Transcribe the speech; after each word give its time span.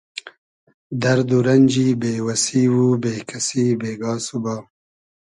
دئرد 1.01 1.29
و 1.37 1.39
رئنجی 1.47 1.87
بې 2.01 2.13
وئسی 2.25 2.63
و 2.73 2.77
بې 3.01 3.13
کئسی 3.29 3.65
بېگا 3.79 4.13
سوبا 4.25 4.55